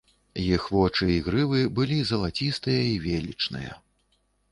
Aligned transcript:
Іх 0.43 0.63
вочы 0.75 1.09
і 1.15 1.17
грывы 1.27 1.61
былі 1.79 1.99
залацістыя 2.13 2.81
і 2.95 2.97
велічныя. 3.05 3.77